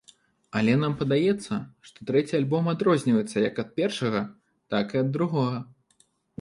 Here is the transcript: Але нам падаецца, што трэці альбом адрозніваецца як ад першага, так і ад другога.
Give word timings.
Але 0.61 0.73
нам 0.83 0.95
падаецца, 1.01 1.57
што 1.89 2.07
трэці 2.11 2.39
альбом 2.41 2.71
адрозніваецца 2.73 3.45
як 3.47 3.63
ад 3.67 3.71
першага, 3.79 4.25
так 4.75 4.85
і 4.99 5.05
ад 5.07 5.17
другога. 5.19 5.57